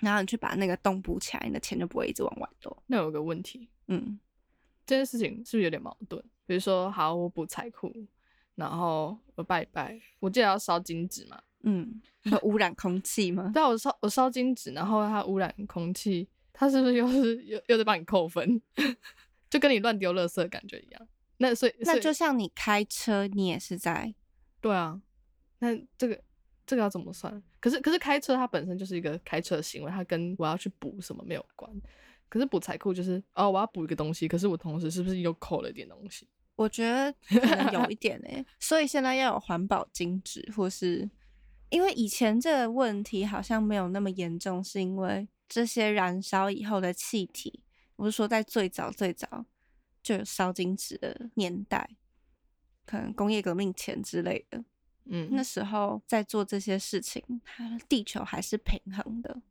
[0.00, 2.82] 然后你去把那个洞补起来，你的钱就不会一直往外漏。
[2.86, 4.18] 那有个问题，嗯，
[4.84, 6.22] 这件事情是不是有点矛盾？
[6.44, 7.90] 比如说，好，我补财库，
[8.56, 12.00] 然后我拜拜，我记得要烧金纸嘛，嗯，
[12.30, 13.50] 会污染空气吗？
[13.54, 18.60] 但我烧我烧金纸，然后它污染空气，它是不是又是又又在帮你扣分？
[19.50, 21.08] 就跟你乱丢垃圾的感觉一样。
[21.38, 24.14] 那所以那就像你开车，你也是在
[24.60, 25.00] 对啊，
[25.58, 26.20] 那这个
[26.66, 27.42] 这个要怎么算？
[27.60, 31.70] 可是可是开车它本身就是一个开车的行为，它跟我要去补什么没有关。
[32.28, 36.26] 可是补财库就是哦，我要补一个东西，可是我同时是不是又扣了一点东西？
[36.56, 41.08] 我觉得可能有一点诶、 所以现在要有环保金纸，或是
[41.70, 47.60] 因为以前这个问题好像没有那么严重，是因为这些燃烧以后的气体，
[47.96, 49.46] 我是说在最早最早
[50.02, 51.96] 就有烧金纸的年代，
[52.86, 54.64] 可能工业革命前之类的，
[55.06, 59.42] 嗯，那时候在做这些事情，它地球还是平衡的，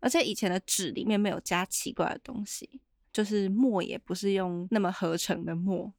[0.00, 2.80] 而且以前的纸里面没有加奇怪的东西，
[3.12, 5.92] 就是墨也不是用那么合成的墨，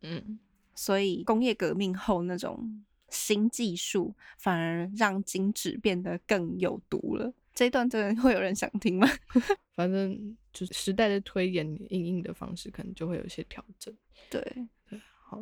[0.00, 0.38] 嗯。
[0.74, 7.32] 所以工业革命后那种新技术反而让精纸变得更有毒了。
[7.54, 9.06] 这一段真的 会有人想听吗？
[9.76, 13.94] 反正就是时代的推演，应应的方式可能就会有一些调整。
[14.30, 14.42] 对，
[15.22, 15.38] 好，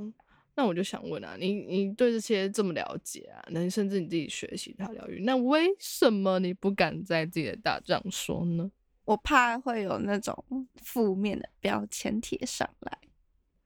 [0.57, 8.71] 那我就想问啊，你你对这些这么了解啊，能甚至你自己学习它疗愈，那为什么你不敢在自己的大帐说呢？
[9.05, 12.99] 我怕会有那种负面的标签贴上来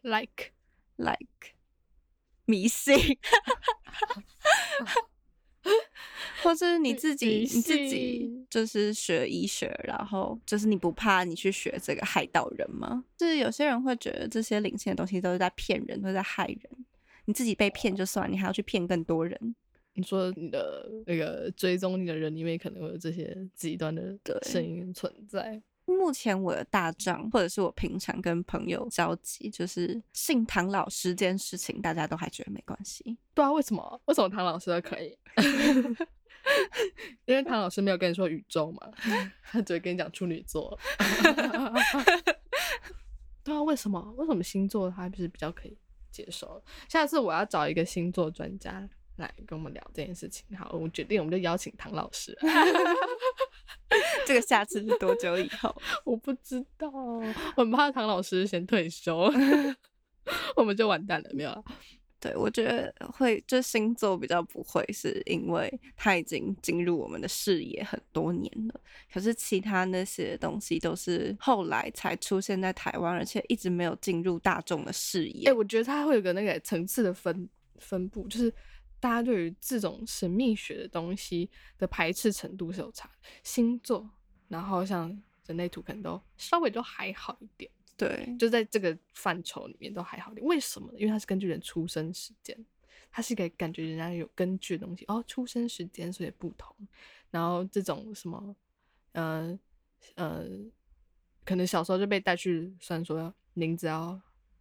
[0.03, 0.53] ，like
[0.97, 1.55] like
[2.47, 2.97] 迷信，
[6.43, 13.03] 或是你自己你自己就是学医学，然后就是你不怕你去学这个害到人吗？
[13.17, 16.59] 就是有些人会觉得这些灵性的东西都是在骗人，都在害人。
[17.25, 19.57] 你自己被骗就算，你还要去骗更多人。
[19.95, 25.63] 你说你的那个追踪你的人里面可能会有这些极端的声音存在。
[25.87, 33.17] 目前我的大账，或者是我平常跟朋友交集，就是信唐老师这件事情，大家都还觉得没关系。
[33.35, 34.01] 对啊，为什么？
[34.07, 35.19] 为什么唐老师可以？
[37.25, 38.91] 因为唐老师没有跟你说宇宙嘛，
[39.45, 40.79] 他只会跟你讲处女座。
[43.43, 44.13] 对啊，为什么？
[44.17, 45.77] 为什么星座他不是比较可以
[46.11, 46.63] 接受？
[46.89, 50.45] 下次我要找一个星座专家来跟我们聊这件事情。
[50.57, 52.37] 好，我决定，我们就邀请唐老师。
[54.27, 55.75] 这个下次是多久以后？
[56.05, 57.23] 我不知道，我
[57.57, 59.31] 很怕唐老师先退休，
[60.57, 61.65] 我们就完蛋了，没有了。
[62.19, 68.81] 对，我觉得会，就星座比较不会，是因为它已经进入我们的视野很多年了。
[69.13, 75.51] 可是其他那些东西都是后来才出现在台湾，而且一直没有进入大众的视野。
[75.51, 77.47] 哎，我觉得它会有个那个层次的分
[77.79, 78.51] 分布，就是。
[79.05, 83.11] 大家对于这种神秘学的东西的排斥程度是有差，
[83.43, 84.09] 星座，
[84.49, 85.11] 然后像
[85.45, 90.47] 人类图可能都稍微都还好一点，对，就在这个范畴里面都还好一点。
[90.47, 90.99] 为什么呢？
[90.99, 92.59] 因为它是根据人出生时间，
[93.11, 96.75] 它是给感觉人家有根据的东西哦，出生时间所以不同。
[97.31, 98.57] 然后这种什么，
[99.13, 99.61] 呃
[100.15, 100.47] 呃，
[101.45, 104.19] 可能小时候就被带去算说名字要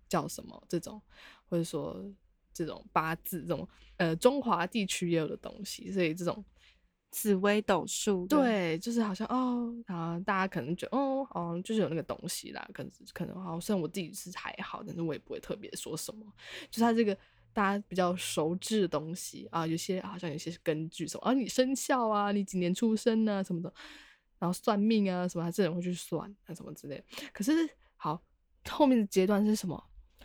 [0.09, 1.01] 叫什么这种，
[1.47, 2.05] 或者说。
[2.53, 6.43] 这种八字，这种呃，中华地区也有的东西，所以这种
[7.11, 16.25] 紫微斗数，对，就是好像哦，啊，大家可能觉得哦，哦，就是有那个东西啦，可能可能好，虽然我自己是还好，但是我也不会特别说什么，
[16.71, 17.15] 就是它这个
[17.53, 23.71] 大家比较熟知的东西啊，有些好像有些是根据什么啊，你生肖啊，你几年出生啊什么的，
[24.39, 27.51] 然后算命啊什么，这人会去算啊什么之类，可是
[27.95, 28.19] 好
[28.67, 29.83] 后面的阶段是什么？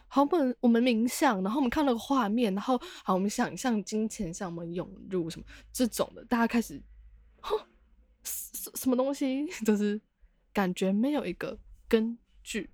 [0.09, 6.83] 好，不能我们冥想，然后我们看那个画面，然后好，我们想象金钱向我们涌入什么这种的，大家开始，
[8.25, 10.01] 什什么东西， 就是
[10.53, 12.71] 感觉没有一个根据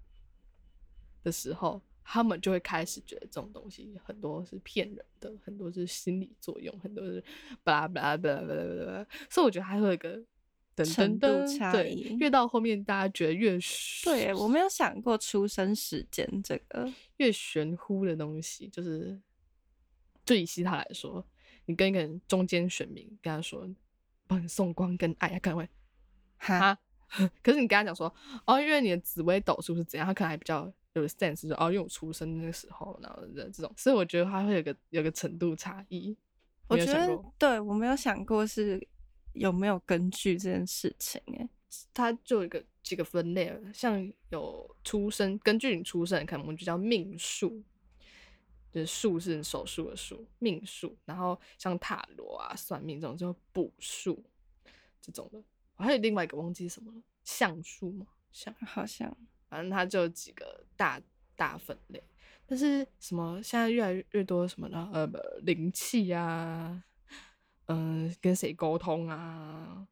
[1.22, 7.22] 的时候，他们就会开始觉得这种东西很多是骗人的，很多是心理作用，很多是
[7.62, 10.22] 巴拉巴拉巴拉巴拉巴拉，所以我觉得还有一个。
[10.82, 13.58] 程度差异，越到后面大家觉得越
[14.02, 19.20] 对我没有想过出生时间这个越玄乎的东西，就是
[20.24, 21.24] 对以西塔来说，
[21.66, 23.68] 你跟一个人中间选民跟他说
[24.26, 25.68] 帮你送光跟爱，他可能会
[26.38, 26.78] 哈，
[27.42, 28.12] 可是你跟他讲说
[28.46, 36.16] 哦，因为你的紫微斗数是怎样，他可能还比较有 sense，就哦，因为我出生那个时候，然后的这种，所以我觉得他会有个有个程度差异。
[36.66, 38.88] 我觉得对我没有想过是。
[39.34, 41.20] 有没有根据这件事情？
[41.36, 41.48] 哎，
[41.92, 47.62] 它就有一个几个分类，像有出生，根据你出生，可能我们就叫命数，
[48.72, 50.96] 就是数是手术的数，命数。
[51.04, 54.22] 然后像塔罗啊、算命这种就卜数
[55.00, 55.42] 这种的。
[55.76, 58.06] 我还有另外一个忘记什么了，相数吗？
[58.30, 59.16] 相好像，
[59.48, 61.00] 反正它就有几个大
[61.36, 62.02] 大分类。
[62.46, 64.90] 但是什么现在越来越多什么呢？
[64.92, 65.06] 呃，
[65.42, 66.84] 灵气呀。
[67.66, 69.86] 嗯，跟谁沟通啊？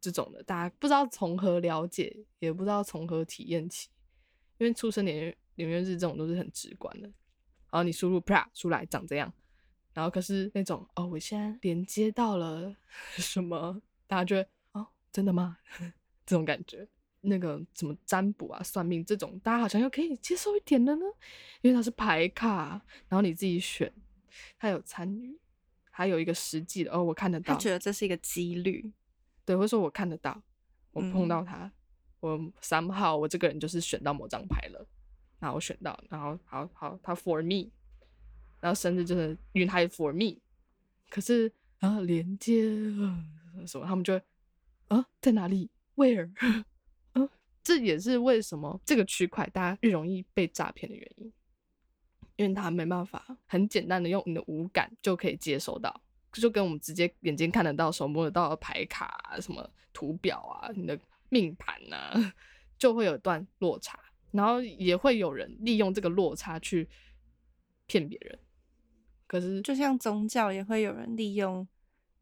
[0.00, 3.88] 这种的，大家不知道从何了解，也不知道从何体验起。
[4.58, 7.08] 因为出生年月年月日这种都是很直观的，
[7.70, 9.32] 然后你输入 “pra” 出来长这样，
[9.92, 12.74] 然后可是那种哦，我现在连接到了
[13.18, 15.58] 什么，大家觉得哦，真的吗？
[16.24, 16.86] 这种感觉，
[17.20, 21.04] 那个什么占卜啊、算命这种，大家好像又可以接受一点了呢，
[21.60, 23.92] 因为它是牌卡，然后你自己选，
[24.58, 25.38] 他有参与。
[25.96, 27.54] 还有一个实际的哦，我看得到。
[27.54, 28.92] 他觉得这是一个几率，
[29.46, 30.42] 对，或者说我看得到，
[30.92, 31.72] 我碰到他，
[32.20, 34.86] 我三号，我这个人就是选到某张牌了，
[35.38, 37.70] 然后我选到，然后好好他 for me，
[38.60, 40.38] 然后甚至就是因为他也 for me，
[41.08, 42.62] 可是然后连接
[43.66, 44.20] 什么，他们就
[44.88, 46.30] 啊在哪里？Where？
[47.14, 47.26] 嗯，
[47.64, 51.32] 这也是为什么这个区块大家越容易被诈骗的原因。
[52.36, 56.00] 因为他没办法很简单的用你的五感就可以接收到，
[56.32, 62.32] 就跟我们直接眼睛看得到、手摸得到的牌卡、什么图表啊、你的命盘呐，
[62.78, 63.98] 就会有一段落差，
[64.32, 66.88] 然后也会有人利用这个落差去
[67.86, 68.38] 骗别人。
[69.26, 71.66] 可是就像宗教也会有人利用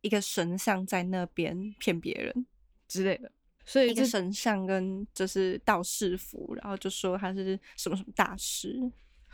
[0.01, 2.47] 一个神像在那边骗别人，
[2.87, 3.31] 之类的，
[3.65, 8.81] 所以一个神像跟就是道士服，然后就说他是什么什么大师，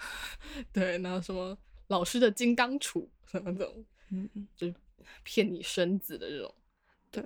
[0.72, 1.56] 对，然后什么
[1.88, 4.74] 老师的金刚杵什么这种，嗯，嗯就是
[5.22, 6.54] 骗你身子的这种。
[7.10, 7.24] 对，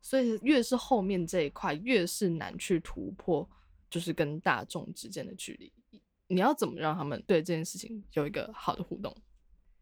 [0.00, 3.48] 所以越是后面这一块，越是难去突破，
[3.88, 5.72] 就是跟大众之间的距离。
[6.28, 9.16] 你要怎么让他们对这件事情有一个好的互动？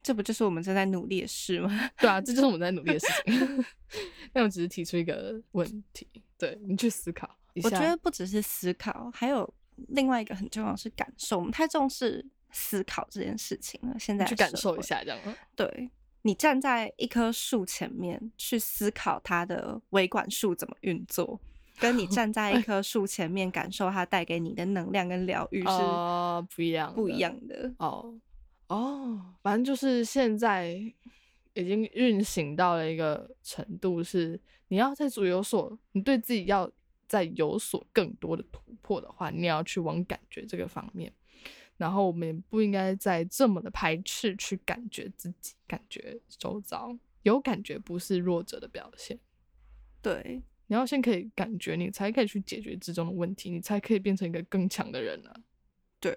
[0.03, 1.71] 这不就是我们正在努力的事吗？
[1.99, 3.65] 对啊，这就是我们在努力的事情。
[4.35, 6.07] 那我只是提出一个问题，
[6.37, 7.69] 对你去思考一下。
[7.69, 9.55] 我觉得不只是思考，还有
[9.89, 11.39] 另外一个很重要的是感受。
[11.39, 14.83] 我们太重视思考这件事情了，现在去感受一。
[14.83, 15.91] 下，这样吗对
[16.23, 21.39] 你站在一棵树前面去思考它的维管束怎么运作，
[21.79, 27.73] 跟你站在一 棵树前面感受它带给你的能量跟疗愈是哦，不一样，不一样的。
[27.79, 28.19] 哦
[28.69, 30.69] 哦，反正就是现在
[31.53, 36.71] 已经运行到了一个程度，是你要在做有所，你对自己要
[37.15, 41.13] 再有所更多的突破的话，你也要去往感觉这个方面。
[41.77, 49.17] 然后我们也不应该再这么的排斥去感觉自己，感觉周遭有感觉不是弱者的表现。
[50.03, 55.37] 对，你要先可以感觉，你才可以去解决之中的问题，你才可以变成一个更强的人啊。
[56.01, 56.13] 对，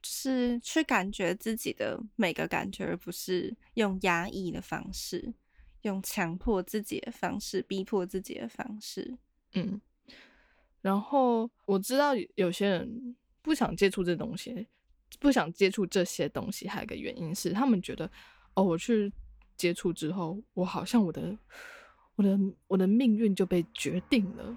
[0.00, 5.34] 就是去感觉自己的每个感觉，而不是用压抑的方式，
[5.82, 9.18] 用强迫自己的方式，逼迫自己的方式。
[9.54, 9.80] 嗯，
[10.80, 14.66] 然后我知道有有些人不想接触这东西，
[15.18, 18.10] 不想接触这些东西，还有一个原因是他们觉得，
[18.54, 19.12] 哦，我去
[19.56, 21.36] 接触之后，我好像我的
[22.16, 24.56] 我的我的命运就被决定了。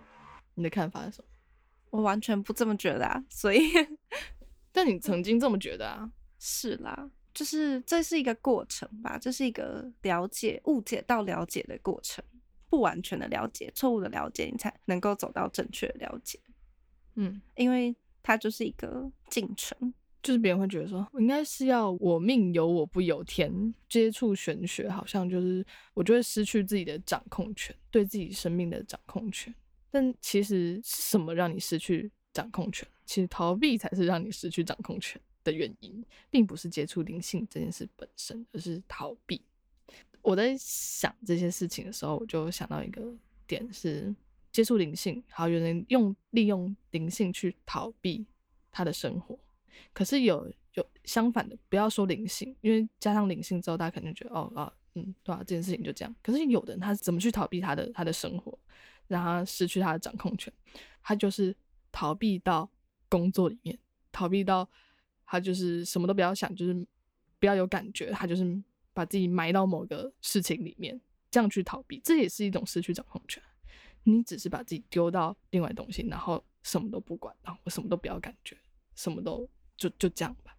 [0.56, 1.28] 你的看法是什么？
[1.90, 3.60] 我完全不这么觉得啊，所以
[4.72, 6.12] 但你 曾经这么觉得啊？
[6.40, 12.24] 是啦，就是这是一个过程吧，这是一个了解、误解到了解的过程，
[12.74, 16.40] 不完全的了解，错误的了解，你才能够走到正确的了解，
[17.14, 19.94] 嗯，因为它就是一个进程。
[20.24, 23.72] 就是别人会觉得说，我应该是要我命由我不由天。
[23.88, 25.64] 接触玄学，好像就是
[25.94, 29.54] 我就会失去自己的掌控权，对自己生命的掌控权。
[29.92, 32.88] 但其实是什么让你失去掌控权？
[33.06, 39.40] 其实逃避才是让你失去掌控权的原因，并不是接触灵性这件事本身，而是逃避。
[40.24, 43.14] 我在想这些事情的时候，我就想到一个
[43.46, 44.16] 点是
[44.52, 48.26] 接触灵性，好有人用利用灵性去逃避
[48.72, 49.38] 他的生活。
[49.92, 56.16] 可是有有相反的，不要说灵性，因为加上灵性之后，大家可能觉得哦啊嗯对啊，这件事情就这样。
[56.24, 58.58] 可是有的人他怎么去逃避他的他的生活，
[59.08, 60.54] 让他失去他的掌控权？
[61.02, 61.54] 他就是
[61.92, 62.70] 逃避到
[63.10, 63.78] 工作里面，
[64.12, 64.70] 逃避到
[65.26, 66.88] 他就是什么都不要想，就是
[67.40, 68.64] 不要有感觉，他就是
[68.94, 71.00] 把自己埋到某个事情里面，
[71.32, 73.42] 这样去逃避，这也是一种失去掌控权。
[74.04, 78.58] 你只是把自己丢到另外东西，然后什么都不管，然后我什么都不要感觉，
[78.96, 80.58] 什么都就就这样吧。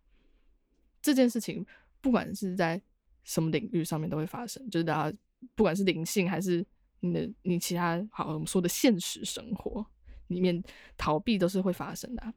[1.02, 1.64] 这件事情
[2.00, 2.80] 不管是在
[3.22, 5.18] 什么领域上面都会发生，就是大家
[5.54, 6.64] 不管是灵性还是
[7.00, 9.84] 你的你其他好我们说的现实生活
[10.28, 10.62] 里面
[10.96, 12.34] 逃避都是会发生的、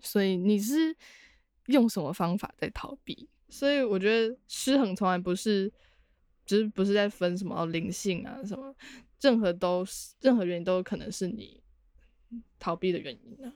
[0.00, 0.96] 所以你是
[1.66, 3.28] 用什么方法在逃避？
[3.48, 5.72] 所以我觉得失衡从来不是，
[6.44, 8.74] 就是不是在分什么灵性啊什么，
[9.20, 11.62] 任何都是任何原因都有可能是你
[12.58, 13.52] 逃避的原因啊。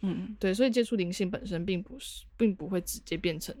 [0.00, 3.54] 嗯，对，所以接触灵性本身并不是，并不会直接变成，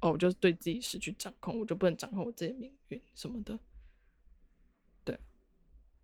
[0.00, 3.58] 哦，我就是对自己失去掌控，我就不能掌控我自己的命运什么的。
[5.04, 5.18] 对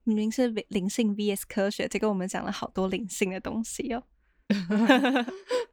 [0.05, 4.05] 明明是灵灵性 VS 科学，结果我们讲了好多灵性的东西哦。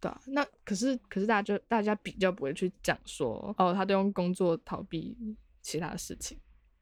[0.00, 5.16] 对啊，那可是可是大家就大家比较不会去讲说，哦，他都用工作逃避
[5.60, 6.38] 其他事情，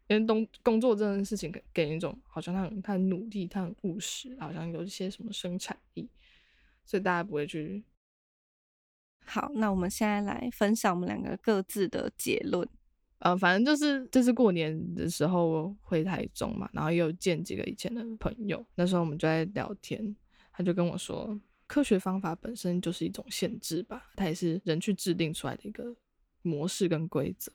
[0.08, 6.08] 因为工工作这件事情给给人一种好像他很他很努力，他很务实，好像有一些什么生产力，
[6.84, 7.84] 所以大家不会去。
[9.24, 12.68] 好，那我们现在来分享我们两个各自的结论。
[13.18, 20.14] 呃，反正就是这次过年的时候回台中嘛，然后又见几个以前的朋友，那时候我们就在聊天，
[20.52, 21.36] 他就跟我说，
[21.66, 25.94] 科学方法本身就是一种限制吧，它也是人去制定出来的一个
[26.42, 27.52] 模式跟规则，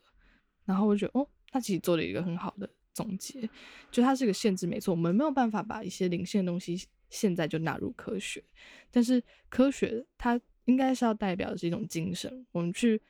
[0.65, 3.49] 然后我觉得，哦，他其实做了一个很好的总结，
[3.89, 8.43] 就它是个限制，没错，我们没有办法把一些灵性的东西现在就纳入科学，
[8.91, 13.01] 但是科学它应该是要代表的是一种精神，我们去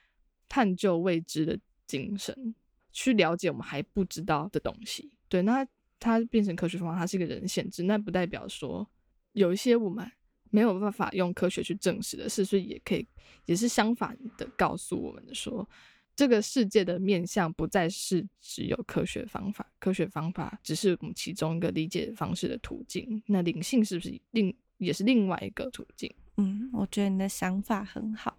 [0.47, 2.55] 探究未知的精神，
[2.91, 5.11] 去了解我们还不知道的东西。
[5.27, 5.65] 对，那
[5.99, 8.87] 它变成科学方法，它是一个人限制，那不代表说
[9.33, 10.09] 有一些我们
[10.51, 13.07] 没有办法用科学去证实的事，所以也可以
[13.45, 15.67] 也是相反的告诉我们的说，
[16.15, 23.23] 这个世界的面向不再是只有科学方法，科学方法只是我们其中一个理解方式的途径。
[23.25, 26.13] 那灵性是不是另也是另外一个途径？
[26.37, 28.37] 嗯，我觉得你的想法很好。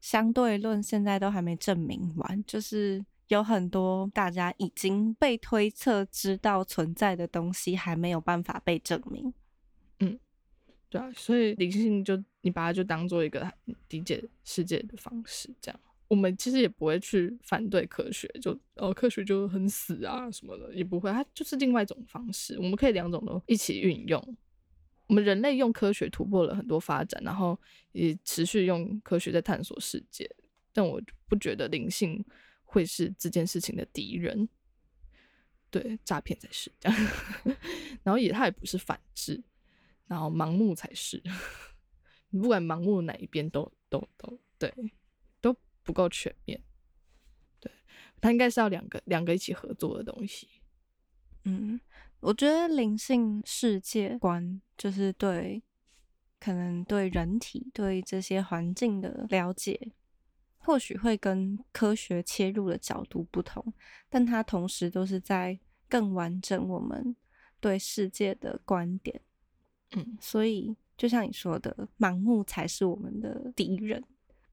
[0.00, 9.32] 相对论现在都还没证明完，就是有很多大家已经被推测知道存在的东西，还没有办法被证明。
[10.94, 13.52] 对啊，所以灵性就你把它就当做一个
[13.88, 24.36] 理解世界的方式，这样我们其实也不会去反对科学，就哦科学就很死啊什么的，也不会，它就是另外一种方式，我们可以两种都一起运用。
[25.08, 27.58] 我们人类用科学突破了很多发展，然后
[27.90, 30.30] 也持续用科学在探索世界。
[30.72, 32.24] 但我不觉得灵性
[32.62, 34.48] 会是这件事情的敌人，
[35.70, 36.98] 对，诈骗才是这样。
[38.04, 39.42] 然后也它也不是反制，
[40.06, 41.22] 然后盲目才是。
[42.30, 44.72] 你不管盲目哪一边，都都都对，
[45.40, 46.60] 都不够全面。
[47.60, 47.70] 对，
[48.20, 50.48] 它应该是要两个两个一起合作的东西。
[51.44, 51.80] 嗯。
[52.20, 55.62] 我觉得灵性世界观就是对，
[56.40, 59.92] 可能对人体、对这些环境的了解，
[60.56, 63.74] 或许会跟科学切入的角度不同，
[64.08, 67.14] 但它同时都是在更完整我们
[67.60, 69.20] 对世界的观点。
[69.96, 74.02] 嗯，所以就像你说的，盲目才是我们的敌人。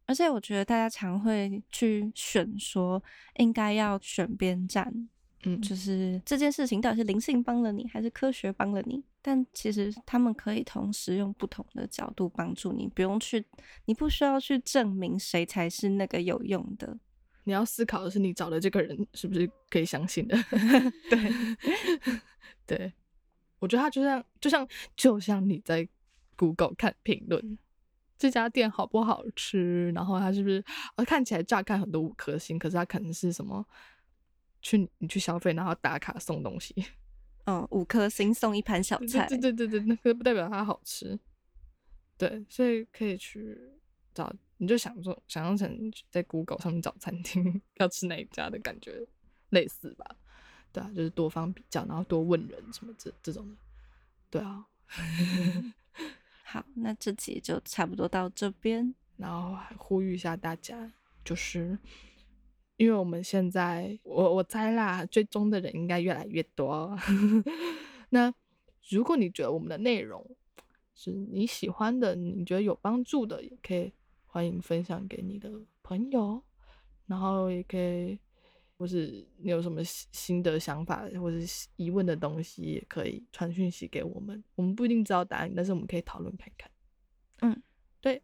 [0.06, 3.02] 而且我觉得大家常会去选说，
[3.38, 5.10] 应该要选边站。
[5.44, 9.04] 嗯，就是这件事情到底是灵性帮了你，还是科学帮了你？
[9.24, 13.44] 但其实他们可以同时用不同的角度帮助你，不用去，
[13.86, 17.00] 你不需要去证明谁才是那个有用的。
[17.46, 20.38] 你要思考的是，你找的这个人是不是可以相信的？
[21.10, 21.34] 对，
[22.68, 22.94] 对，
[23.62, 25.88] 我觉得它就像，就像，就像你在
[26.36, 27.58] Google 看评论，
[28.18, 29.92] 这家店好不好吃？
[29.92, 30.62] 然后它是不是，
[31.06, 33.66] 看起来乍看很多五颗星，可是它可能是什么？
[34.64, 36.76] 去你去消费，然后打卡送东西，
[37.46, 41.20] 嗯，五颗星送一盘小菜，对对对对，那个不代表它好吃，
[42.18, 43.58] 对，所以可以去
[44.14, 49.04] 找，你就想说想象成在 Google 上面找餐厅 要吃哪一家的感觉
[49.50, 50.06] 类似吧，
[50.72, 53.56] 对啊，就是多方比较，然后多问人什么这这种的，
[54.30, 54.66] 对啊，
[56.44, 60.92] 好，那这集就差不多到这边，然后还呼吁一下大家，
[61.24, 61.78] 就是。
[62.78, 66.98] 因为我们现在，我我猜啦，追踪的人应该越来越多。
[68.10, 68.34] 那
[68.90, 70.36] 如果你觉得我们的内容
[70.96, 73.94] 是你喜欢的，你觉得有帮助的，也可以
[74.26, 75.52] 欢迎分享给你的
[75.84, 76.42] 朋友，
[77.06, 78.18] 然后也可以，
[78.82, 84.44] 或是你有什么新的想法或是疑问的东西，也可以传讯息给我们。
[84.56, 86.72] 我们不一定知道答案，但是我们可以讨论看看。
[87.42, 87.62] 嗯，
[88.02, 88.20] 对。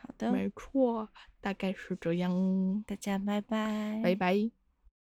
[0.00, 1.06] 好的，没错，
[1.42, 2.82] 大概是这样。
[2.86, 4.65] 大家拜拜，拜拜。